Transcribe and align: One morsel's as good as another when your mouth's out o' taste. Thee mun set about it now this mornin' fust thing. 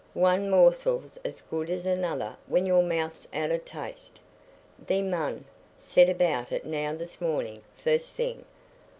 One 0.15 0.49
morsel's 0.49 1.19
as 1.23 1.41
good 1.41 1.69
as 1.69 1.85
another 1.85 2.35
when 2.47 2.65
your 2.65 2.81
mouth's 2.81 3.27
out 3.35 3.51
o' 3.51 3.59
taste. 3.59 4.19
Thee 4.87 5.03
mun 5.03 5.45
set 5.77 6.09
about 6.09 6.51
it 6.51 6.65
now 6.65 6.95
this 6.95 7.21
mornin' 7.21 7.61
fust 7.77 8.15
thing. 8.15 8.43